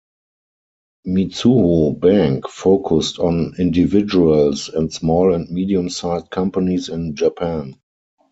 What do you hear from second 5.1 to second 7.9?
and medium-sized companies in Japan.